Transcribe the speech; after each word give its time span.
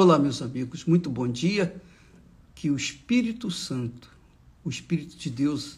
Olá, 0.00 0.16
meus 0.16 0.40
amigos, 0.40 0.84
muito 0.84 1.10
bom 1.10 1.26
dia. 1.26 1.74
Que 2.54 2.70
o 2.70 2.76
Espírito 2.76 3.50
Santo, 3.50 4.08
o 4.64 4.70
Espírito 4.70 5.16
de 5.16 5.28
Deus, 5.28 5.76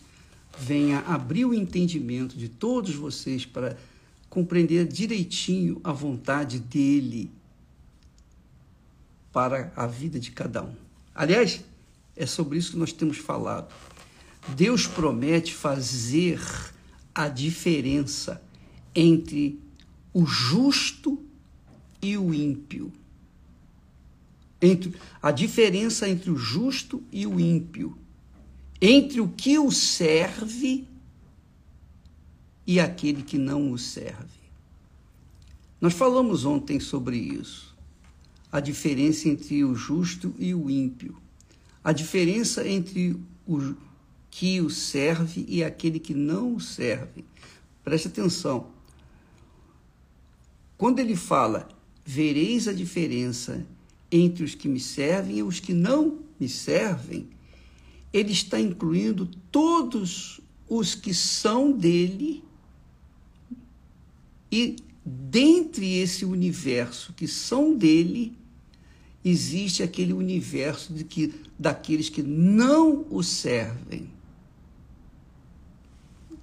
venha 0.58 0.98
abrir 0.98 1.46
o 1.46 1.54
entendimento 1.54 2.36
de 2.36 2.46
todos 2.46 2.94
vocês 2.94 3.46
para 3.46 3.78
compreender 4.28 4.86
direitinho 4.86 5.80
a 5.82 5.90
vontade 5.90 6.58
dele 6.58 7.30
para 9.32 9.72
a 9.74 9.86
vida 9.86 10.20
de 10.20 10.32
cada 10.32 10.64
um. 10.64 10.74
Aliás, 11.14 11.64
é 12.14 12.26
sobre 12.26 12.58
isso 12.58 12.72
que 12.72 12.78
nós 12.78 12.92
temos 12.92 13.16
falado. 13.16 13.74
Deus 14.48 14.86
promete 14.86 15.54
fazer 15.54 16.38
a 17.14 17.26
diferença 17.26 18.42
entre 18.94 19.58
o 20.12 20.26
justo 20.26 21.18
e 22.02 22.18
o 22.18 22.34
ímpio 22.34 22.92
entre 24.60 24.94
a 25.22 25.30
diferença 25.30 26.08
entre 26.08 26.30
o 26.30 26.36
justo 26.36 27.02
e 27.10 27.26
o 27.26 27.40
ímpio, 27.40 27.96
entre 28.80 29.20
o 29.20 29.28
que 29.28 29.58
o 29.58 29.70
serve 29.70 30.86
e 32.66 32.78
aquele 32.78 33.22
que 33.22 33.38
não 33.38 33.72
o 33.72 33.78
serve. 33.78 34.40
Nós 35.80 35.94
falamos 35.94 36.44
ontem 36.44 36.78
sobre 36.78 37.16
isso. 37.16 37.74
A 38.52 38.60
diferença 38.60 39.28
entre 39.28 39.64
o 39.64 39.74
justo 39.74 40.34
e 40.38 40.54
o 40.54 40.68
ímpio. 40.68 41.16
A 41.82 41.92
diferença 41.92 42.66
entre 42.68 43.16
o 43.46 43.74
que 44.30 44.60
o 44.60 44.68
serve 44.68 45.44
e 45.48 45.64
aquele 45.64 45.98
que 45.98 46.14
não 46.14 46.54
o 46.54 46.60
serve. 46.60 47.24
Preste 47.82 48.08
atenção. 48.08 48.68
Quando 50.76 50.98
ele 50.98 51.16
fala, 51.16 51.68
vereis 52.04 52.68
a 52.68 52.72
diferença 52.72 53.66
entre 54.10 54.44
os 54.44 54.54
que 54.54 54.68
me 54.68 54.80
servem 54.80 55.38
e 55.38 55.42
os 55.42 55.60
que 55.60 55.72
não 55.72 56.18
me 56.38 56.48
servem, 56.48 57.28
ele 58.12 58.32
está 58.32 58.60
incluindo 58.60 59.26
todos 59.50 60.40
os 60.68 60.94
que 60.94 61.14
são 61.14 61.72
dele 61.72 62.42
e 64.50 64.76
dentre 65.04 65.98
esse 65.98 66.24
universo 66.24 67.12
que 67.12 67.28
são 67.28 67.76
dele 67.76 68.36
existe 69.24 69.82
aquele 69.82 70.12
universo 70.12 70.92
de 70.92 71.04
que 71.04 71.34
daqueles 71.58 72.08
que 72.08 72.22
não 72.22 73.06
o 73.10 73.22
servem. 73.22 74.08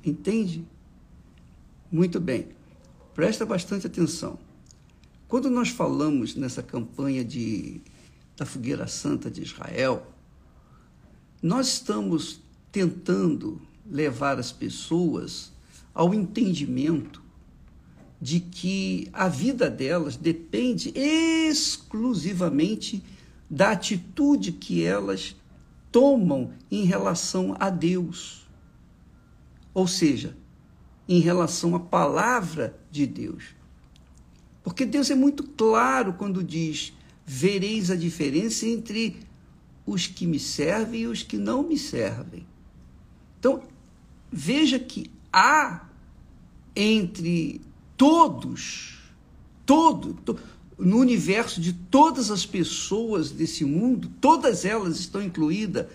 Entende? 0.06 0.64
Muito 1.92 2.20
bem. 2.20 2.48
Presta 3.14 3.46
bastante 3.46 3.88
atenção. 3.88 4.38
Quando 5.28 5.50
nós 5.50 5.70
falamos 5.70 6.36
nessa 6.36 6.62
campanha 6.64 7.26
de, 7.26 7.82
da 8.38 8.46
Fogueira 8.46 8.88
Santa 8.88 9.30
de 9.30 9.42
Israel, 9.42 10.08
nós 11.42 11.68
estamos 11.68 12.40
tentando 12.72 13.62
levar 13.86 14.40
as 14.40 14.54
pessoas 14.54 15.52
ao 15.94 16.14
entendimento 16.14 17.22
de 18.22 18.40
que 18.40 19.10
a 19.12 19.28
vida 19.28 19.70
delas 19.70 20.16
depende 20.16 20.94
exclusivamente 20.96 23.04
da 23.50 23.72
atitude 23.72 24.54
que 24.54 24.84
elas 24.84 25.36
tomam 25.92 26.54
em 26.72 26.86
relação 26.86 27.54
a 27.60 27.70
Deus. 27.70 28.48
Ou 29.74 29.88
seja, 29.88 30.38
em 31.08 31.20
relação 31.20 31.76
à 31.76 31.80
palavra 31.80 32.80
de 32.90 33.06
Deus. 33.06 33.57
Porque 34.68 34.86
Deus 34.86 35.10
é 35.10 35.16
muito 35.16 35.44
claro 35.44 36.12
quando 36.12 36.44
diz: 36.44 36.92
vereis 37.26 37.90
a 37.90 37.96
diferença 37.96 38.68
entre 38.68 39.16
os 39.86 40.08
que 40.08 40.28
me 40.28 40.38
servem 40.38 41.04
e 41.04 41.08
os 41.08 41.24
que 41.24 41.38
não 41.38 41.64
me 41.64 41.78
servem. 41.78 42.46
Então, 43.40 43.64
veja 44.30 44.78
que 44.78 45.10
há 45.32 45.88
entre 46.76 47.62
todos, 47.96 48.98
todo, 49.66 50.14
to, 50.16 50.38
no 50.78 50.98
universo 50.98 51.62
de 51.62 51.72
todas 51.72 52.30
as 52.30 52.46
pessoas 52.46 53.32
desse 53.32 53.64
mundo, 53.64 54.12
todas 54.20 54.66
elas 54.66 55.00
estão 55.00 55.22
incluída, 55.22 55.90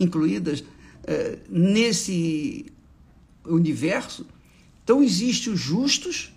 incluídas 0.00 0.64
eh, 1.04 1.38
nesse 1.48 2.66
universo. 3.44 4.26
Então, 4.82 5.00
existem 5.00 5.52
os 5.52 5.60
justos 5.60 6.32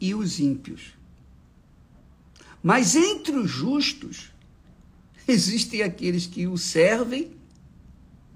e 0.00 0.14
os 0.14 0.38
ímpios. 0.38 0.94
Mas 2.62 2.94
entre 2.94 3.36
os 3.36 3.50
justos 3.50 4.32
existem 5.26 5.82
aqueles 5.82 6.26
que 6.26 6.46
o 6.46 6.56
servem 6.56 7.32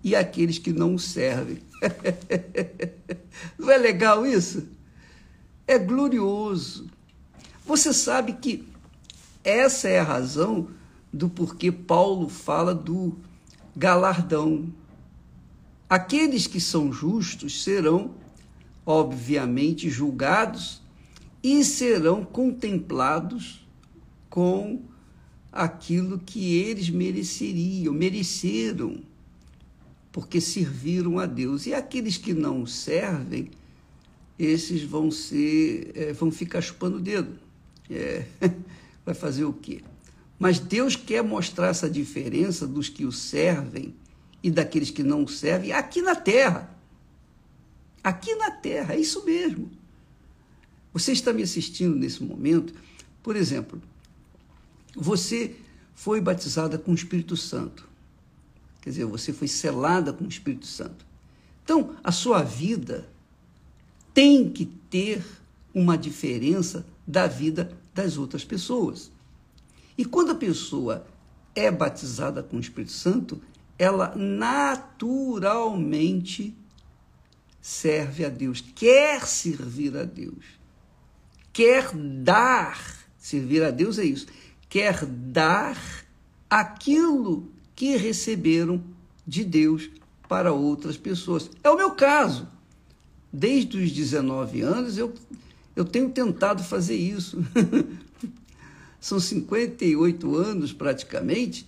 e 0.03 0.17
aqueles 0.17 0.59
que 0.59 0.72
não 0.72 0.95
o 0.95 0.99
servem. 0.99 1.59
Não 3.59 3.71
é 3.71 3.77
legal 3.77 4.27
isso? 4.27 4.69
É 5.67 5.78
glorioso. 5.78 6.91
Você 7.65 7.93
sabe 7.93 8.34
que 8.34 8.65
essa 9.45 9.89
é 9.89 10.01
a 10.01 10.05
razão 10.05 10.69
do 11.12 11.28
porquê 11.28 11.71
Paulo 11.71 12.28
fala 12.28 12.75
do 12.75 13.17
galardão. 13.77 14.72
Aqueles 15.89 16.47
que 16.47 16.61
são 16.61 16.93
justos 16.93 17.62
serão, 17.62 18.15
obviamente, 18.84 19.89
julgados 19.89 20.81
e 21.42 21.64
serão 21.64 22.25
contemplados 22.25 23.66
com 24.30 24.80
aquilo 25.50 26.19
que 26.19 26.54
eles 26.54 26.88
mereceriam, 26.88 27.92
mereceram, 27.92 29.03
porque 30.10 30.41
serviram 30.41 31.19
a 31.19 31.26
Deus. 31.26 31.66
E 31.66 31.75
aqueles 31.75 32.16
que 32.16 32.32
não 32.32 32.64
servem, 32.64 33.50
esses 34.38 34.82
vão 34.82 35.10
ser, 35.10 35.92
é, 35.94 36.12
vão 36.12 36.30
ficar 36.30 36.60
chupando 36.60 36.97
o 36.97 37.00
dedo. 37.00 37.38
É, 37.91 38.24
vai 39.04 39.14
fazer 39.14 39.44
o 39.44 39.53
quê? 39.53 39.82
Mas 40.38 40.59
Deus 40.59 40.97
quer 40.97 41.22
mostrar 41.22 41.69
essa 41.69 41.91
diferença 41.91 42.66
dos 42.66 42.88
que 42.88 43.04
o 43.04 43.12
servem 43.12 43.94
e 44.42 44.50
daqueles 44.50 44.91
que 44.91 45.03
não 45.03 45.24
o 45.24 45.28
servem 45.28 45.72
aqui 45.72 46.03
na 46.03 46.16
terra. 46.16 46.74
Aqui 48.03 48.34
na 48.34 48.50
terra, 48.50 48.94
é 48.94 49.00
isso 49.00 49.24
mesmo. 49.24 49.70
Você 50.92 51.12
está 51.12 51.32
me 51.32 51.42
assistindo 51.42 51.97
nesse 51.97 52.22
momento, 52.22 52.75
por 53.22 53.34
exemplo, 53.34 53.80
você 54.94 55.56
foi 55.94 56.20
batizada 56.20 56.76
com 56.78 56.92
o 56.92 56.94
Espírito 56.94 57.34
Santo. 57.36 57.88
Quer 58.80 58.91
dizer, 58.91 59.06
você 59.06 59.32
foi 59.32 59.48
selada 59.48 60.12
com 60.12 60.25
o 60.25 60.28
Espírito 60.28 60.66
Santo. 60.66 61.06
Então, 61.64 61.97
a 62.03 62.12
sua 62.12 62.42
vida 62.42 63.08
tem 64.12 64.50
que 64.50 64.66
ter 64.66 65.25
uma 65.72 65.97
diferença 65.97 66.84
da 67.06 67.26
vida 67.26 67.72
das 67.94 68.19
outras 68.19 68.44
pessoas. 68.44 69.10
E 69.97 70.04
quando 70.04 70.32
a 70.32 70.34
pessoa 70.34 71.06
é 71.54 71.70
batizada 71.70 72.42
com 72.42 72.56
o 72.56 72.60
Espírito 72.60 72.92
Santo, 72.92 73.41
ela 73.78 74.14
naturalmente 74.16 76.54
serve 77.60 78.24
a 78.24 78.28
Deus, 78.28 78.60
quer 78.74 79.24
servir 79.26 79.97
a 79.97 80.04
Deus 80.04 80.62
quer 81.53 81.91
dar, 81.95 83.07
servir 83.19 83.63
a 83.63 83.71
Deus 83.71 83.99
é 83.99 84.05
isso, 84.05 84.27
quer 84.69 85.05
dar 85.07 85.77
aquilo 86.49 87.51
que 87.75 87.97
receberam 87.97 88.83
de 89.27 89.45
Deus 89.45 89.91
para 90.29 90.53
outras 90.53 90.97
pessoas. 90.97 91.51
É 91.63 91.71
o 91.71 91.77
meu 91.77 91.91
caso. 91.91 92.49
Desde 93.33 93.79
os 93.79 93.93
19 93.93 94.61
anos 94.61 94.99
eu, 94.99 95.13
eu 95.75 95.85
tenho 95.85 96.11
tentado 96.11 96.63
fazer 96.63 96.97
isso. 96.97 97.43
São 99.01 99.19
58 99.19 100.37
anos 100.37 100.72
praticamente 100.72 101.66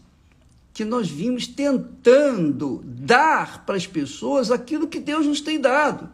que 0.73 0.85
nós 0.85 1.09
vimos 1.09 1.47
tentando 1.47 2.83
dar 2.85 3.65
para 3.65 3.77
as 3.77 3.87
pessoas 3.87 4.51
aquilo 4.51 4.89
que 4.89 4.99
Deus 4.99 5.25
nos 5.27 5.41
tem 5.41 5.61
dado. 5.61 6.11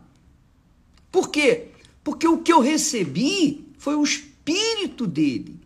Por 1.11 1.31
quê? 1.31 1.70
Porque 2.03 2.27
o 2.27 2.39
que 2.39 2.53
eu 2.53 2.61
recebi 2.61 3.67
foi 3.79 3.95
o 3.97 4.03
espírito 4.03 5.07
dele. 5.07 5.61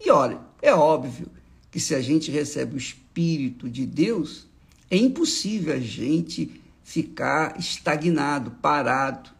E 0.00 0.10
olha, 0.10 0.40
é 0.62 0.72
óbvio 0.72 1.28
que 1.70 1.80
se 1.80 1.94
a 1.94 2.00
gente 2.00 2.30
recebe 2.30 2.74
o 2.74 2.78
espírito 2.78 3.68
de 3.68 3.84
Deus, 3.84 4.46
é 4.90 4.96
impossível 4.96 5.74
a 5.74 5.80
gente 5.80 6.60
ficar 6.82 7.58
estagnado, 7.58 8.52
parado. 8.62 9.30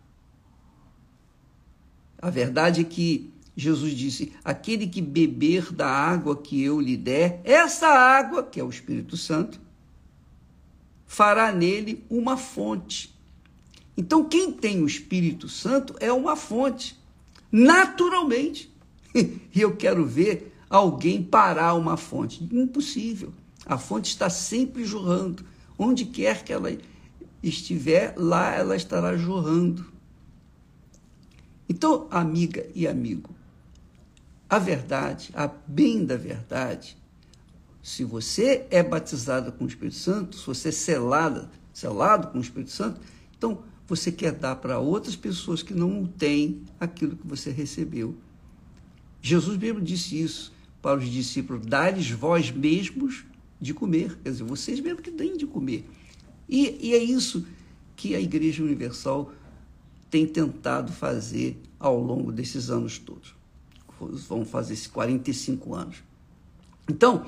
A 2.21 2.29
verdade 2.29 2.81
é 2.81 2.85
que 2.85 3.31
Jesus 3.57 3.93
disse: 3.95 4.33
aquele 4.45 4.87
que 4.87 5.01
beber 5.01 5.73
da 5.73 5.89
água 5.89 6.37
que 6.37 6.63
eu 6.63 6.81
lhe 6.81 6.97
der, 6.97 7.41
essa 7.45 7.89
água, 7.89 8.43
que 8.43 8.61
é 8.61 8.65
o 8.65 8.69
Espírito 8.69 9.17
Santo, 9.17 9.61
fará 11.07 11.51
nele 11.51 12.05
uma 12.11 12.37
fonte 12.37 13.18
então, 13.99 14.23
quem 14.23 14.53
tem 14.53 14.81
o 14.81 14.87
Espírito 14.87 15.49
Santo 15.49 15.97
é 15.99 16.13
uma 16.13 16.37
fonte, 16.37 16.97
naturalmente. 17.51 18.73
E 19.53 19.61
eu 19.61 19.75
quero 19.75 20.07
ver 20.07 20.55
alguém 20.71 21.21
parar 21.21 21.75
uma 21.75 21.97
fonte. 21.97 22.45
Impossível. 22.53 23.33
A 23.67 23.77
fonte 23.77 24.11
está 24.11 24.31
sempre 24.31 24.85
jorrando. 24.85 25.45
Onde 25.77 26.05
quer 26.05 26.45
que 26.45 26.53
ela 26.53 26.71
estiver, 27.43 28.15
lá 28.17 28.55
ela 28.55 28.77
estará 28.77 29.17
jorrando. 29.17 29.85
Então, 31.69 32.07
amiga 32.09 32.69
e 32.77 32.87
amigo, 32.87 33.35
a 34.49 34.61
verdade, 34.61 35.31
a 35.35 35.49
bem 35.49 36.05
da 36.05 36.17
verdade, 36.17 36.97
se 37.83 38.05
você 38.05 38.65
é 38.71 38.81
batizada 38.81 39.51
com 39.51 39.65
o 39.65 39.69
Espírito 39.69 39.97
Santo, 39.97 40.37
se 40.37 40.47
você 40.47 40.69
é 40.69 40.73
selada, 40.73 41.51
selado 41.73 42.29
com 42.29 42.39
o 42.39 42.43
Espírito 42.43 42.71
Santo, 42.71 43.01
então 43.37 43.65
você 43.89 44.13
quer 44.13 44.33
dar 44.33 44.57
para 44.57 44.79
outras 44.79 45.17
pessoas 45.17 45.63
que 45.63 45.73
não 45.73 46.05
têm 46.05 46.63
aquilo 46.79 47.17
que 47.17 47.27
você 47.27 47.51
recebeu. 47.51 48.15
Jesus 49.23 49.57
mesmo 49.57 49.81
disse 49.81 50.21
isso 50.21 50.53
para 50.83 50.99
os 50.99 51.09
discípulos: 51.09 51.65
dá-lhes 51.65 52.11
vós 52.11 52.51
mesmos 52.51 53.25
de 53.59 53.73
comer. 53.73 54.19
Quer 54.23 54.31
dizer, 54.31 54.45
vocês 54.45 54.79
mesmo 54.79 55.01
que 55.01 55.11
deem 55.11 55.39
de 55.39 55.47
comer. 55.47 55.89
E, 56.47 56.79
e 56.89 56.95
é 56.95 57.03
isso 57.03 57.47
que 57.97 58.15
a 58.15 58.21
Igreja 58.21 58.63
Universal 58.63 59.33
tem 60.11 60.27
tentado 60.27 60.93
fazer 60.93 61.61
ao 61.81 61.99
longo 61.99 62.31
desses 62.31 62.69
anos 62.71 62.99
todos. 62.99 63.35
Vão 64.29 64.45
fazer 64.45 64.75
esses 64.75 64.87
45 64.87 65.75
anos. 65.75 65.97
Então, 66.89 67.27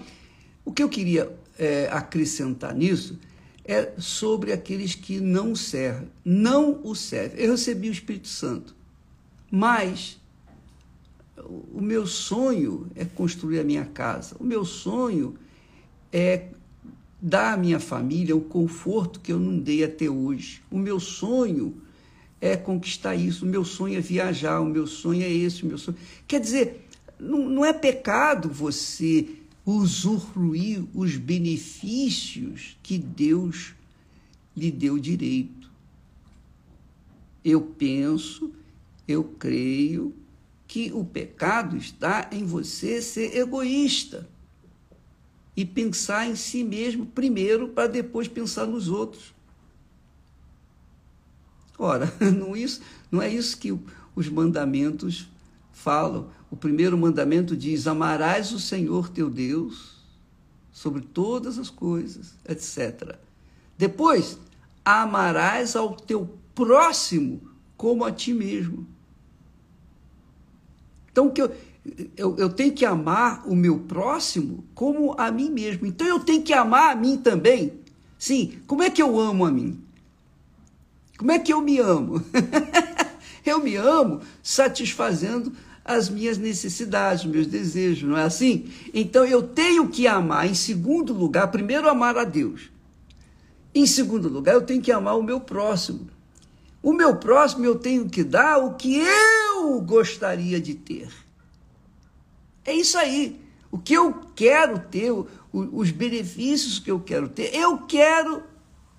o 0.64 0.72
que 0.72 0.82
eu 0.82 0.88
queria 0.88 1.34
é, 1.58 1.88
acrescentar 1.90 2.74
nisso 2.74 3.18
é 3.70 3.92
sobre 3.98 4.52
aqueles 4.52 4.96
que 4.96 5.20
não 5.20 5.54
servem, 5.54 6.10
não 6.24 6.80
o 6.82 6.92
servem. 6.96 7.44
Eu 7.44 7.52
recebi 7.52 7.88
o 7.88 7.92
Espírito 7.92 8.26
Santo, 8.26 8.74
mas 9.48 10.18
o 11.72 11.80
meu 11.80 12.04
sonho 12.04 12.90
é 12.96 13.04
construir 13.04 13.60
a 13.60 13.64
minha 13.64 13.84
casa. 13.84 14.34
O 14.40 14.44
meu 14.44 14.64
sonho 14.64 15.36
é 16.12 16.48
dar 17.22 17.54
à 17.54 17.56
minha 17.56 17.78
família 17.78 18.34
o 18.34 18.40
conforto 18.40 19.20
que 19.20 19.32
eu 19.32 19.38
não 19.38 19.56
dei 19.56 19.84
até 19.84 20.10
hoje. 20.10 20.62
O 20.68 20.76
meu 20.76 20.98
sonho 20.98 21.80
é 22.40 22.56
conquistar 22.56 23.14
isso. 23.14 23.44
O 23.44 23.48
meu 23.48 23.64
sonho 23.64 23.96
é 23.96 24.00
viajar. 24.00 24.60
O 24.60 24.66
meu 24.66 24.86
sonho 24.86 25.22
é 25.22 25.30
esse. 25.30 25.62
O 25.62 25.66
meu 25.66 25.78
sonho. 25.78 25.96
Quer 26.26 26.40
dizer, 26.40 26.88
não, 27.18 27.48
não 27.48 27.64
é 27.64 27.72
pecado 27.72 28.48
você 28.48 29.28
usufruir 29.64 30.84
os 30.94 31.16
benefícios 31.16 32.76
que 32.82 32.98
Deus 32.98 33.74
lhe 34.56 34.70
deu 34.70 34.98
direito. 34.98 35.70
Eu 37.44 37.60
penso, 37.60 38.52
eu 39.06 39.24
creio 39.24 40.14
que 40.66 40.92
o 40.92 41.04
pecado 41.04 41.76
está 41.76 42.28
em 42.30 42.44
você 42.44 43.02
ser 43.02 43.36
egoísta 43.36 44.28
e 45.56 45.64
pensar 45.64 46.28
em 46.28 46.36
si 46.36 46.62
mesmo 46.62 47.06
primeiro 47.06 47.68
para 47.68 47.88
depois 47.88 48.28
pensar 48.28 48.66
nos 48.66 48.88
outros. 48.88 49.34
Ora, 51.78 52.12
não, 52.20 52.56
isso, 52.56 52.80
não 53.10 53.20
é 53.20 53.28
isso 53.28 53.58
que 53.58 53.76
os 54.14 54.28
mandamentos 54.28 55.26
falam. 55.80 56.28
O 56.50 56.56
primeiro 56.56 56.96
mandamento 56.96 57.56
diz: 57.56 57.86
Amarás 57.86 58.52
o 58.52 58.60
Senhor 58.60 59.08
teu 59.08 59.30
Deus 59.30 60.00
sobre 60.72 61.02
todas 61.02 61.58
as 61.58 61.70
coisas, 61.70 62.34
etc. 62.48 63.16
Depois, 63.76 64.38
amarás 64.84 65.74
ao 65.74 65.94
teu 65.94 66.38
próximo 66.54 67.40
como 67.76 68.04
a 68.04 68.12
ti 68.12 68.32
mesmo. 68.32 68.86
Então, 71.10 71.30
que 71.30 71.42
eu, 71.42 71.54
eu, 72.16 72.36
eu, 72.36 72.50
tenho 72.50 72.72
que 72.72 72.84
amar 72.84 73.42
o 73.46 73.56
meu 73.56 73.80
próximo 73.80 74.64
como 74.74 75.14
a 75.18 75.30
mim 75.30 75.50
mesmo. 75.50 75.86
Então, 75.86 76.06
eu 76.06 76.20
tenho 76.20 76.42
que 76.42 76.52
amar 76.52 76.92
a 76.92 76.94
mim 76.94 77.16
também. 77.16 77.72
Sim, 78.18 78.58
como 78.66 78.82
é 78.82 78.90
que 78.90 79.02
eu 79.02 79.18
amo 79.18 79.44
a 79.44 79.50
mim? 79.50 79.82
Como 81.18 81.32
é 81.32 81.38
que 81.38 81.52
eu 81.52 81.60
me 81.60 81.78
amo? 81.78 82.22
eu 83.44 83.62
me 83.62 83.76
amo 83.76 84.20
satisfazendo 84.42 85.52
as 85.96 86.08
minhas 86.08 86.38
necessidades, 86.38 87.24
meus 87.24 87.46
desejos, 87.46 88.08
não 88.08 88.16
é 88.16 88.22
assim? 88.22 88.70
Então, 88.94 89.24
eu 89.24 89.42
tenho 89.42 89.88
que 89.88 90.06
amar, 90.06 90.48
em 90.48 90.54
segundo 90.54 91.12
lugar, 91.12 91.50
primeiro 91.50 91.88
amar 91.88 92.16
a 92.16 92.24
Deus. 92.24 92.70
Em 93.74 93.86
segundo 93.86 94.28
lugar, 94.28 94.54
eu 94.54 94.62
tenho 94.62 94.80
que 94.80 94.92
amar 94.92 95.18
o 95.18 95.22
meu 95.22 95.40
próximo. 95.40 96.08
O 96.82 96.92
meu 96.92 97.16
próximo 97.16 97.64
eu 97.64 97.76
tenho 97.76 98.08
que 98.08 98.24
dar 98.24 98.58
o 98.58 98.74
que 98.74 98.98
eu 98.98 99.80
gostaria 99.80 100.60
de 100.60 100.74
ter. 100.74 101.08
É 102.64 102.72
isso 102.72 102.96
aí. 102.96 103.40
O 103.70 103.78
que 103.78 103.92
eu 103.92 104.14
quero 104.34 104.78
ter, 104.78 105.12
os 105.52 105.90
benefícios 105.90 106.78
que 106.78 106.90
eu 106.90 107.00
quero 107.00 107.28
ter, 107.28 107.54
eu 107.54 107.78
quero 107.78 108.42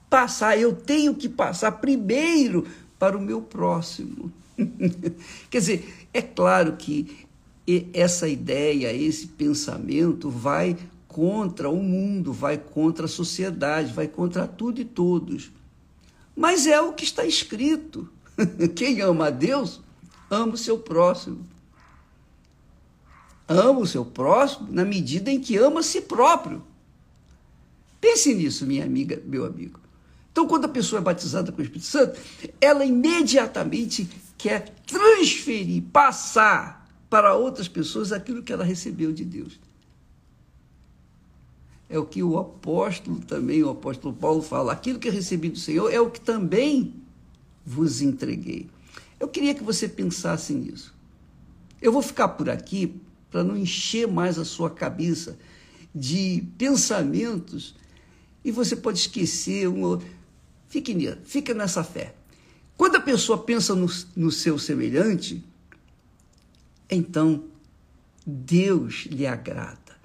passar, 0.09 0.57
eu 0.57 0.75
tenho 0.75 1.15
que 1.15 1.27
passar 1.27 1.73
primeiro 1.73 2.67
para 2.99 3.17
o 3.17 3.21
meu 3.21 3.41
próximo. 3.41 4.31
Quer 5.49 5.59
dizer, 5.59 6.07
é 6.13 6.21
claro 6.21 6.75
que 6.77 7.27
essa 7.93 8.27
ideia, 8.27 8.93
esse 8.93 9.27
pensamento 9.27 10.29
vai 10.29 10.77
contra 11.07 11.69
o 11.69 11.81
mundo, 11.81 12.31
vai 12.31 12.57
contra 12.57 13.05
a 13.05 13.09
sociedade, 13.09 13.93
vai 13.93 14.07
contra 14.07 14.47
tudo 14.47 14.79
e 14.79 14.85
todos. 14.85 15.51
Mas 16.35 16.65
é 16.65 16.79
o 16.79 16.93
que 16.93 17.03
está 17.03 17.25
escrito. 17.25 18.09
Quem 18.75 19.01
ama 19.01 19.27
a 19.27 19.29
Deus, 19.29 19.81
ama 20.29 20.53
o 20.53 20.57
seu 20.57 20.79
próximo. 20.79 21.45
Ama 23.47 23.79
o 23.79 23.87
seu 23.87 24.05
próximo 24.05 24.69
na 24.71 24.85
medida 24.85 25.29
em 25.29 25.39
que 25.39 25.57
ama 25.57 25.81
a 25.81 25.83
si 25.83 26.01
próprio. 26.01 26.63
Pense 27.99 28.33
nisso, 28.33 28.65
minha 28.65 28.85
amiga, 28.85 29.21
meu 29.25 29.45
amigo. 29.45 29.80
Então, 30.31 30.47
quando 30.47 30.65
a 30.65 30.69
pessoa 30.69 30.99
é 30.99 31.03
batizada 31.03 31.51
com 31.51 31.59
o 31.59 31.61
Espírito 31.61 31.85
Santo, 31.85 32.19
ela 32.59 32.85
imediatamente 32.85 34.09
quer 34.37 34.73
transferir, 34.87 35.83
passar 35.91 36.89
para 37.09 37.35
outras 37.35 37.67
pessoas 37.67 38.11
aquilo 38.11 38.41
que 38.41 38.53
ela 38.53 38.63
recebeu 38.63 39.11
de 39.11 39.25
Deus 39.25 39.59
é 41.91 41.99
o 41.99 42.05
que 42.05 42.23
o 42.23 42.39
apóstolo 42.39 43.19
também, 43.19 43.61
o 43.61 43.69
apóstolo 43.69 44.15
Paulo 44.15 44.41
fala: 44.41 44.71
aquilo 44.71 44.97
que 44.97 45.09
eu 45.09 45.11
recebi 45.11 45.49
do 45.49 45.59
Senhor 45.59 45.91
é 45.91 45.99
o 45.99 46.09
que 46.09 46.21
também 46.21 46.95
vos 47.65 48.01
entreguei. 48.01 48.69
Eu 49.19 49.27
queria 49.27 49.53
que 49.53 49.63
você 49.63 49.89
pensasse 49.89 50.53
nisso. 50.53 50.95
Eu 51.81 51.91
vou 51.91 52.01
ficar 52.01 52.29
por 52.29 52.49
aqui 52.49 52.95
para 53.29 53.43
não 53.43 53.57
encher 53.57 54.07
mais 54.07 54.39
a 54.39 54.45
sua 54.45 54.69
cabeça 54.69 55.37
de 55.93 56.43
pensamentos 56.57 57.75
e 58.43 58.51
você 58.51 58.75
pode 58.75 58.99
esquecer 58.99 59.67
um 59.67 59.99
Fique, 60.71 60.95
fique 61.25 61.53
nessa 61.53 61.83
fé. 61.83 62.15
Quando 62.77 62.95
a 62.95 63.01
pessoa 63.01 63.37
pensa 63.37 63.75
no, 63.75 63.87
no 64.15 64.31
seu 64.31 64.57
semelhante, 64.57 65.43
então 66.89 67.43
Deus 68.25 69.05
lhe 69.11 69.27
agrada. 69.27 69.99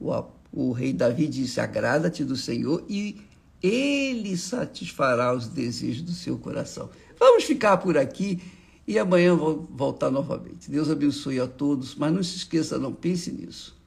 O 0.00 0.10
o 0.50 0.72
rei 0.72 0.94
Davi 0.94 1.28
disse: 1.28 1.60
Agrada-te 1.60 2.24
do 2.24 2.36
Senhor 2.36 2.82
e 2.88 3.20
ele 3.62 4.34
satisfará 4.38 5.36
os 5.36 5.46
desejos 5.46 6.02
do 6.02 6.12
seu 6.12 6.38
coração. 6.38 6.88
Vamos 7.18 7.44
ficar 7.44 7.76
por 7.76 7.98
aqui 7.98 8.40
e 8.86 8.98
amanhã 8.98 9.36
vou 9.36 9.68
voltar 9.70 10.10
novamente. 10.10 10.70
Deus 10.70 10.90
abençoe 10.90 11.38
a 11.38 11.46
todos, 11.46 11.94
mas 11.94 12.12
não 12.14 12.22
se 12.22 12.38
esqueça, 12.38 12.78
não 12.78 12.94
pense 12.94 13.30
nisso. 13.30 13.78